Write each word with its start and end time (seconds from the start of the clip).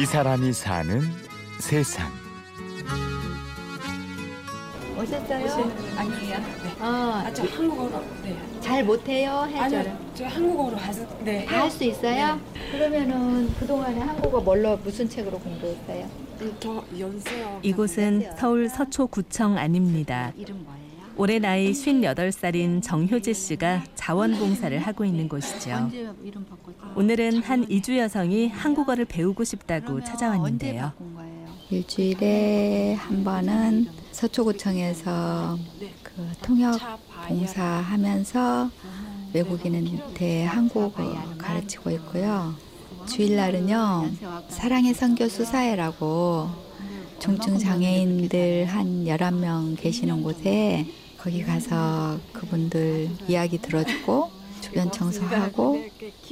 이 0.00 0.06
사람이 0.06 0.52
사는 0.52 1.00
세상. 1.58 2.06
오셨어요? 4.98 5.72
아니에요. 5.96 6.38
네. 6.38 6.70
어, 6.80 6.84
아, 7.24 7.32
저 7.32 7.44
한국어로. 7.44 8.02
네. 8.22 8.36
잘 8.60 8.84
못해요? 8.84 9.46
해줘요. 9.48 9.80
아니요, 9.80 9.98
저 10.14 10.26
한국어로 10.26 10.76
하서 10.76 11.06
네. 11.24 11.44
다 11.46 11.60
할 11.62 11.70
수 11.70 11.84
있어요? 11.84 12.40
그러면은 12.72 13.52
그동안에 13.54 13.98
한국어 14.00 14.40
뭘로 14.40 14.76
무슨 14.78 15.08
책으로 15.08 15.38
공부했어요? 15.38 16.08
음, 16.40 16.56
저 16.60 16.84
연세요. 16.98 17.60
이곳은 17.62 18.32
서울 18.38 18.68
서초구청 18.68 19.56
안입니다. 19.56 20.32
이름 20.36 20.64
뭐예요? 20.64 20.77
올해 21.20 21.40
나이 21.40 21.72
58살인 21.72 22.80
정효재 22.80 23.32
씨가 23.32 23.82
자원봉사를 23.96 24.78
하고 24.78 25.04
있는 25.04 25.28
곳이죠. 25.28 25.90
오늘은 26.94 27.42
한 27.42 27.68
이주 27.68 27.98
여성이 27.98 28.46
한국어를 28.46 29.04
배우고 29.04 29.42
싶다고 29.42 30.02
찾아왔는데요. 30.04 30.92
일주일에 31.70 32.94
한 32.94 33.24
번은 33.24 33.88
서초구청에서 34.12 35.58
그 36.04 36.28
통역 36.40 36.78
봉사하면서 37.26 38.70
외국인한테 39.34 40.44
한국어 40.44 41.16
가르치고 41.36 41.90
있고요. 41.90 42.54
주일날은요 43.06 44.10
사랑의 44.48 44.94
선교 44.94 45.28
수사회라고 45.28 46.48
중증 47.18 47.58
장애인들 47.58 48.66
한 48.66 49.04
11명 49.04 49.76
계시는 49.76 50.22
곳에 50.22 50.86
거기 51.18 51.42
가서 51.42 52.18
그분들 52.32 53.10
이야기 53.28 53.58
들어주고 53.58 54.30
주변 54.60 54.90
청소하고 54.90 55.84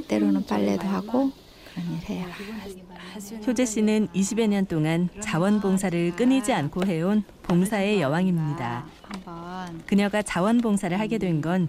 때로는 0.08 0.46
빨래도 0.46 0.86
하고 0.86 1.32
그런 1.76 1.92
일 1.92 2.08
해요. 2.08 2.26
효재 3.46 3.64
씨는 3.66 4.08
20여 4.14 4.46
년 4.48 4.66
동안 4.66 5.08
자원봉사를 5.20 6.16
끊이지 6.16 6.52
않고 6.52 6.86
해온 6.86 7.22
봉사의 7.42 8.00
여왕입니다. 8.00 8.86
그녀가 9.86 10.22
자원봉사를 10.22 10.98
하게 10.98 11.18
된 11.18 11.40
건 11.42 11.68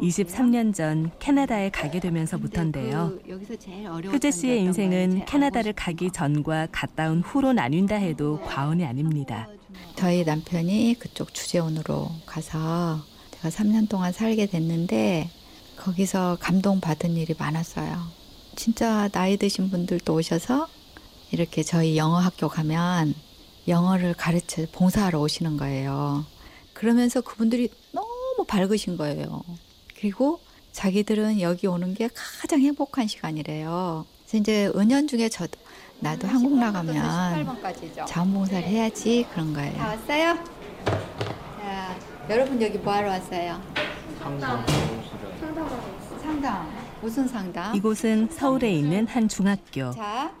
23년 0.00 0.72
전 0.72 1.10
캐나다에 1.18 1.70
가게 1.70 1.98
되면서부터인데요. 1.98 3.18
효재 4.12 4.30
씨의? 4.30 4.60
인생은 4.62 5.24
캐나다를 5.24 5.72
가기 5.72 6.10
전과 6.12 6.68
갔다 6.70 7.10
온 7.10 7.20
후로 7.20 7.52
나뉜다 7.52 7.96
해도 7.96 8.40
과언이 8.42 8.84
아닙니다. 8.84 9.48
저희 9.96 10.24
남편이 10.24 10.96
그쪽 11.00 11.34
주재원으로 11.34 12.10
가서 12.26 13.00
제가 13.32 13.48
3년 13.48 13.88
동안 13.88 14.12
살게 14.12 14.46
됐는데 14.46 15.28
거기서 15.76 16.38
감동받은 16.40 17.16
일이 17.16 17.34
많았어요. 17.36 18.17
진짜 18.58 19.08
나이 19.12 19.36
드신 19.36 19.70
분들도 19.70 20.12
오셔서 20.12 20.66
이렇게 21.30 21.62
저희 21.62 21.96
영어 21.96 22.18
학교 22.18 22.48
가면 22.48 23.14
영어를 23.68 24.14
가르쳐 24.14 24.66
봉사하러 24.72 25.20
오시는 25.20 25.56
거예요. 25.56 26.26
그러면서 26.72 27.20
그분들이 27.20 27.68
너무 27.92 28.44
밝으신 28.48 28.96
거예요. 28.96 29.44
그리고 29.96 30.40
자기들은 30.72 31.40
여기 31.40 31.68
오는 31.68 31.94
게 31.94 32.08
가장 32.12 32.60
행복한 32.60 33.06
시간이래요. 33.06 34.04
그래서 34.22 34.38
이제 34.38 34.72
은연 34.74 35.06
중에 35.06 35.28
저도 35.28 35.56
나도 36.00 36.26
한국 36.26 36.58
나가면 36.58 37.46
자원봉사를 38.08 38.66
해야지 38.66 39.24
그런 39.30 39.52
거예요. 39.52 39.76
다 39.76 39.88
왔어요? 39.90 40.36
자, 41.60 41.96
여러분 42.28 42.60
여기 42.60 42.76
뭐 42.76 42.92
하러 42.92 43.10
왔어요? 43.10 43.62
상담. 44.20 44.66
상담. 46.20 46.87
무슨 47.00 47.28
상담? 47.28 47.74
이곳은 47.74 48.28
서울에 48.30 48.72
있는 48.72 49.06
한 49.06 49.28
중학교. 49.28 49.90
자, 49.92 50.32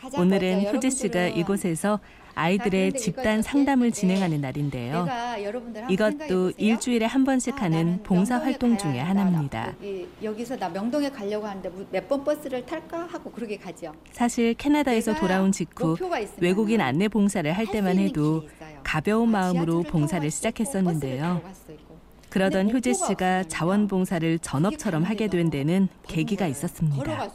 가장 0.00 0.20
오늘은 0.20 0.66
효재 0.74 0.90
씨가 0.90 1.28
이곳에서 1.28 2.00
아이들의 2.34 2.94
집단 2.94 3.42
상담을 3.42 3.92
진행하는 3.92 4.40
날인데요. 4.40 5.06
이것도. 5.90 6.52
일주일에 6.56 7.04
한 7.04 7.24
번씩 7.24 7.54
아, 7.60 7.64
하는 7.64 8.00
봉사 8.02 8.38
활동 8.38 8.76
중에. 8.78 8.98
하나입니다. 9.00 9.74
여기, 9.82 10.08
여기서 10.22 10.56
나 10.56 10.68
명동에 10.70 11.10
가려고 11.10 11.46
하는데 11.46 11.70
몇 11.90 12.08
번 12.08 12.24
버스를 12.24 12.64
탈까 12.64 13.06
하고 13.10 13.30
그러게 13.30 13.56
가죠. 13.58 13.92
사실 14.12 14.54
캐나다에서 14.54 15.14
돌아온 15.14 15.52
직후 15.52 15.96
외국인 16.38 16.80
안내 16.80 17.08
봉사를 17.08 17.50
할 17.52 17.66
때만 17.66 17.98
해도. 17.98 18.44
가벼운 18.82 19.28
아, 19.34 19.40
마음으로 19.40 19.82
봉사를 19.82 20.28
시작했었는데요. 20.30 21.40
그러던 22.32 22.72
효재 22.72 22.94
씨가. 22.94 23.44
자원봉사를 23.48 24.38
전업처럼 24.38 25.02
하게 25.02 25.28
된 25.28 25.50
데는 25.50 25.88
계기가 26.08 26.46
있었습니다. 26.46 27.30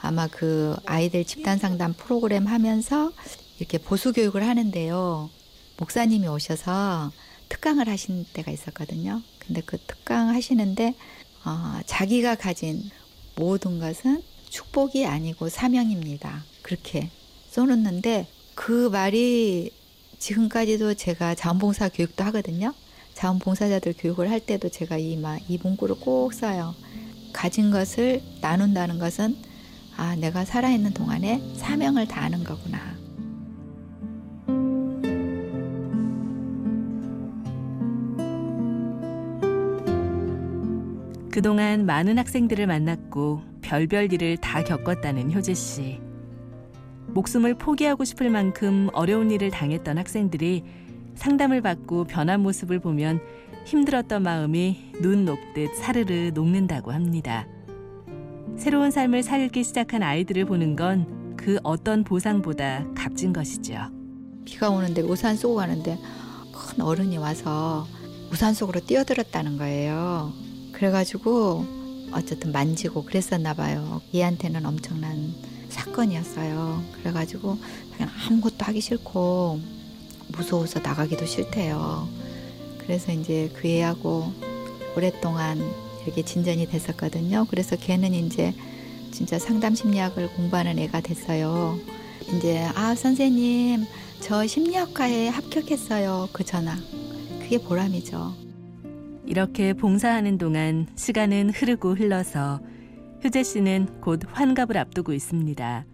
아마 0.00 0.26
그 0.28 0.76
아이들 0.86 1.26
집단 1.26 1.58
상담 1.58 1.92
프로그램 1.92 2.46
하면서 2.46 3.12
이렇게 3.58 3.76
보수 3.76 4.14
교육을 4.14 4.46
하는데요. 4.46 5.28
목사님이 5.76 6.26
오셔서 6.26 7.12
특강을 7.50 7.86
하신 7.86 8.24
때가 8.32 8.50
있었거든요. 8.50 9.20
근데 9.40 9.60
그 9.60 9.76
특강 9.86 10.30
하시는데 10.30 10.94
어, 11.44 11.80
자기가 11.84 12.36
가진 12.36 12.82
모든 13.36 13.78
것은 13.78 14.22
축복이 14.48 15.04
아니고 15.04 15.50
사명입니다. 15.50 16.44
그렇게 16.62 17.10
써놓는데 17.50 18.26
그 18.54 18.88
말이 18.88 19.70
지금까지도 20.18 20.94
제가 20.94 21.34
자원봉사 21.34 21.90
교육도 21.90 22.24
하거든요. 22.24 22.72
자원봉사자들 23.20 23.94
교육을 23.98 24.30
할 24.30 24.40
때도 24.40 24.70
제가 24.70 24.96
이, 24.96 25.18
마, 25.18 25.36
이 25.46 25.58
문구를 25.62 25.96
꼭 26.00 26.32
써요. 26.32 26.74
가진 27.34 27.70
것을 27.70 28.22
나눈다는 28.40 28.98
것은 28.98 29.36
아, 29.98 30.16
내가 30.16 30.46
살아있는 30.46 30.94
동안에 30.94 31.42
사명을 31.56 32.08
다하는 32.08 32.42
거구나. 32.44 32.78
그동안 41.30 41.84
많은 41.84 42.18
학생들을 42.18 42.66
만났고 42.66 43.42
별별 43.60 44.14
일을 44.14 44.38
다 44.38 44.64
겪었다는 44.64 45.34
효재 45.34 45.52
씨. 45.52 46.00
목숨을 47.08 47.54
포기하고 47.54 48.04
싶을 48.04 48.30
만큼 48.30 48.88
어려운 48.94 49.30
일을 49.30 49.50
당했던 49.50 49.98
학생들이 49.98 50.64
상담을 51.20 51.60
받고 51.60 52.04
변한 52.04 52.40
모습을 52.40 52.80
보면 52.80 53.20
힘들었던 53.64 54.22
마음이 54.22 54.92
눈 55.00 55.24
녹듯 55.24 55.76
사르르 55.76 56.32
녹는다고 56.34 56.92
합니다. 56.92 57.46
새로운 58.56 58.90
삶을 58.90 59.22
살기 59.22 59.62
시작한 59.62 60.02
아이들을 60.02 60.44
보는 60.46 60.76
건 60.76 61.20
그 61.42 61.58
어떤 61.62 62.04
보상보다 62.04 62.84
값진 62.94 63.32
것이죠. 63.32 63.74
비가 64.44 64.68
오는데 64.68 65.00
우산 65.00 65.36
쏘고 65.36 65.54
가는데 65.54 65.98
큰 66.52 66.84
어른이 66.84 67.16
와서 67.16 67.86
우산 68.30 68.52
속으로 68.52 68.80
뛰어들었다는 68.80 69.56
거예요. 69.56 70.32
그래가지고 70.72 71.64
어쨌든 72.12 72.52
만지고 72.52 73.04
그랬었나 73.04 73.54
봐요. 73.54 74.02
얘한테는 74.14 74.66
엄청난 74.66 75.32
사건이었어요. 75.70 76.82
그래가지고 76.98 77.56
그냥 77.96 78.10
아무것도 78.28 78.66
하기 78.66 78.82
싫고 78.82 79.60
무서워서 80.36 80.80
나가기도 80.80 81.26
싫대요. 81.26 82.08
그래서 82.78 83.12
이제 83.12 83.50
그 83.54 83.68
애하고 83.68 84.32
오랫동안 84.96 85.60
이렇게 86.04 86.22
진전이 86.22 86.66
됐었거든요. 86.68 87.46
그래서 87.48 87.76
걔는 87.76 88.14
이제 88.14 88.54
진짜 89.10 89.38
상담 89.38 89.74
심리학을 89.74 90.30
공부하는 90.34 90.78
애가 90.78 91.00
됐어요. 91.00 91.78
이제 92.36 92.66
아 92.74 92.94
선생님 92.94 93.84
저 94.20 94.46
심리학과에 94.46 95.28
합격했어요. 95.28 96.28
그 96.32 96.44
전화. 96.44 96.76
그게 97.40 97.58
보람이죠. 97.58 98.34
이렇게 99.26 99.72
봉사하는 99.72 100.38
동안 100.38 100.86
시간은 100.96 101.50
흐르고 101.50 101.94
흘러서 101.94 102.60
효재 103.22 103.42
씨는 103.42 104.00
곧 104.00 104.22
환갑을 104.26 104.76
앞두고 104.76 105.12
있습니다. 105.12 105.84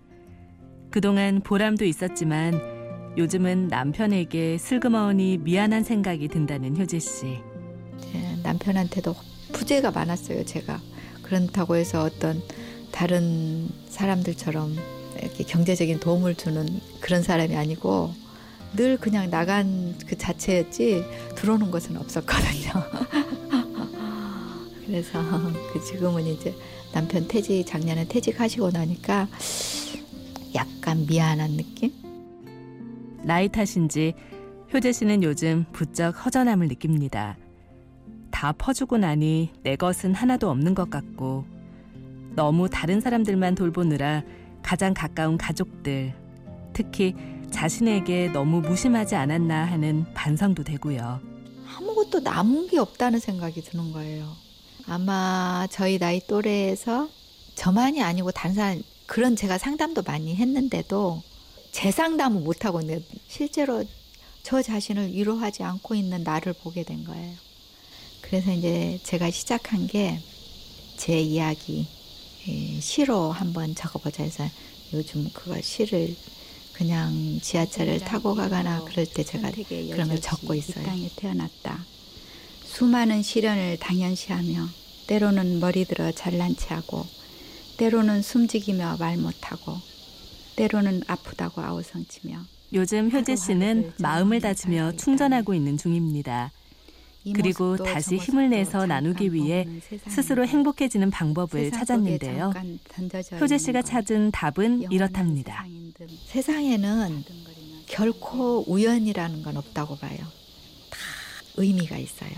그동안 0.91 1.41
보람도 1.41 1.85
있었지만 1.85 2.76
요즘은 3.17 3.69
남편에게 3.69 4.59
슬그머니 4.59 5.39
미안한 5.39 5.85
생각이 5.85 6.29
든다는 6.29 6.77
효재 6.77 6.99
씨. 6.99 7.39
제 7.99 8.37
남편한테도 8.43 9.15
부재가 9.53 9.91
많았어요. 9.91 10.45
제가 10.45 10.81
그렇다고 11.23 11.77
해서 11.77 12.03
어떤 12.03 12.43
다른 12.93 13.69
사람들처럼 13.89 14.77
이렇게 15.19 15.45
경제적인 15.45 15.99
도움을 15.99 16.35
주는 16.35 16.67
그런 17.01 17.23
사람이 17.23 17.57
아니고 17.57 18.13
늘 18.75 18.99
그냥 18.99 19.31
나간 19.31 19.97
그 20.07 20.19
자체였지 20.19 21.03
들어오는 21.37 21.71
것은 21.71 21.97
없었거든요. 21.97 22.73
그래서 24.85 25.23
그 25.73 25.83
지금은 25.83 26.27
이제 26.27 26.55
남편 26.93 27.27
퇴직 27.27 27.65
작년에 27.67 28.07
퇴직하시고 28.09 28.71
나니까 28.73 29.27
약간 30.55 31.07
미안한 31.07 31.53
느낌? 31.53 32.06
나이 33.27 33.49
탓인지 33.49 34.15
효재 34.73 34.93
씨는 34.93 35.25
요즘 35.25 35.65
부쩍 35.73 36.25
허전함을 36.25 36.69
느낍니다. 36.69 37.37
다 38.31 38.53
퍼주고 38.53 38.99
나니 38.99 39.51
내 39.65 39.75
것은 39.75 40.15
하나도 40.15 40.49
없는 40.49 40.77
것 40.77 40.91
같고 40.91 41.45
너무 42.37 42.69
다른 42.69 43.01
사람들만 43.01 43.57
돌보느라 43.57 44.23
가장 44.63 44.95
가까운 44.95 45.37
가족들, 45.39 46.15
특히 46.73 47.17
자신에게 47.51 48.29
너무 48.29 48.61
무심하지 48.61 49.17
않았나 49.17 49.65
하는 49.65 50.05
반성도 50.15 50.63
되고요. 50.63 51.21
아무것도 51.77 52.21
남은 52.21 52.69
게 52.69 52.79
없다는 52.79 53.19
생각이 53.19 53.61
드는 53.63 53.91
거예요. 53.91 54.31
아마 54.87 55.67
저희 55.73 55.99
나이 55.99 56.21
또래에서 56.29 57.09
저만이 57.57 58.05
아니고 58.05 58.31
다른 58.31 58.55
사람 58.55 58.81
그런 59.07 59.35
제가 59.35 59.59
상담도 59.59 60.03
많이 60.03 60.37
했는데도 60.37 61.23
제 61.77 61.91
상담은 61.91 62.43
못 62.43 62.65
하고 62.65 62.81
있는데 62.81 63.05
실제로 63.29 63.85
저 64.43 64.63
자신을 64.63 65.13
위로하지 65.13 65.63
않고 65.63 65.95
있는 65.95 66.23
나를 66.23 66.55
보게 66.55 66.85
된 66.85 67.05
거예요. 67.05 67.35
그래서 68.23 68.51
이제 68.51 68.99
제가 69.05 69.31
시작한 69.31 69.87
게 69.87 70.19
제 70.97 71.21
이야기 71.21 71.87
예, 72.49 72.81
시로 72.81 73.31
한번 73.31 73.75
적어보자 73.75 74.23
해서 74.23 74.49
요즘 74.95 75.29
그거 75.35 75.61
시를 75.61 76.17
그냥 76.73 77.39
지하철을 77.43 78.01
타고 78.01 78.35
가거나 78.35 78.85
그럴 78.85 79.05
때 79.05 79.23
제가 79.23 79.51
그런 79.51 80.09
걸 80.09 80.21
적고 80.21 80.55
있어요. 80.55 80.83
이 80.83 80.87
땅에 80.87 81.11
태어났다. 81.17 81.85
수많은 82.65 83.23
시련을 83.23 83.79
당연시하며 83.79 84.69
때로는 85.07 85.61
머리 85.61 85.85
들어 85.85 86.11
잘난 86.13 86.57
체하고 86.57 87.07
때로는 87.77 88.23
숨지기며 88.23 88.97
말 88.99 89.19
못하고 89.19 89.79
때로는 90.57 91.03
아프다고 91.07 91.61
아우성치며 91.61 92.39
요즘 92.73 93.11
효재 93.11 93.37
씨는 93.37 93.93
마음을 93.99 94.41
다지며 94.41 94.93
충전하고 94.97 95.55
있는 95.55 95.77
중입니다. 95.77 96.51
이 97.25 97.33
그리고 97.33 97.77
다시 97.77 98.11
저 98.11 98.17
힘을 98.17 98.51
내서 98.51 98.87
나누기 98.87 99.33
위해. 99.33 99.67
스스로 100.09 100.47
행복해지는 100.47 101.11
방법을 101.11 101.71
찾았는데요. 101.73 102.53
효재 103.41 103.59
씨가 103.59 103.83
것. 103.83 103.87
찾은 103.89 104.31
답은 104.31 104.93
이렇답니다. 104.93 105.67
세상에는 106.27 107.25
결코 107.87 108.65
우연이라는 108.69 109.43
건 109.43 109.57
없다고 109.57 109.97
봐요. 109.97 110.19
다 110.91 110.99
의미가 111.57 111.99
있어요. 111.99 112.31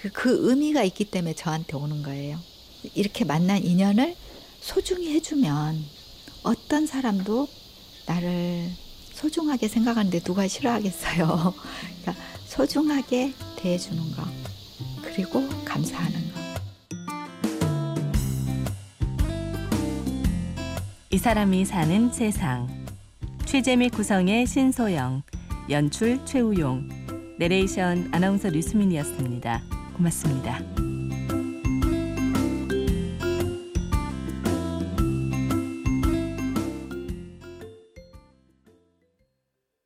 그, 0.00 0.10
그 0.10 0.50
의미가 0.50 0.82
있기 0.84 1.04
때문에 1.04 1.34
저한테 1.34 1.76
오는 1.76 2.02
거예요. 2.02 2.38
이렇게 2.94 3.24
만난 3.24 3.62
인연을 3.62 4.16
소중히 4.60 5.14
해주면 5.14 5.84
어떤 6.44 6.86
사람도 6.86 7.48
나를 8.06 8.70
소중하게 9.12 9.66
생각하는데 9.66 10.20
누가 10.20 10.46
싫어하겠어요. 10.46 11.54
그러니까 12.02 12.24
소중하게 12.46 13.32
대해주는 13.56 13.98
거. 14.12 14.22
그리고 15.02 15.48
감사하는 15.64 16.32
거. 16.32 16.40
이 21.10 21.18
사람이 21.18 21.64
사는 21.64 22.12
세상. 22.12 22.84
취재 23.46 23.76
및 23.76 23.90
구성의 23.90 24.46
신소영, 24.46 25.22
연출 25.70 26.24
최우용, 26.26 26.88
내레이션 27.38 28.10
아나운서 28.12 28.48
류수민이었습니다. 28.48 29.62
고맙습니다. 29.96 30.93